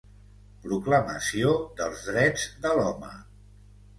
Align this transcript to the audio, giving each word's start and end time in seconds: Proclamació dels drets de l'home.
Proclamació 0.61 1.51
dels 1.81 2.01
drets 2.09 2.47
de 2.65 2.75
l'home. 2.79 3.13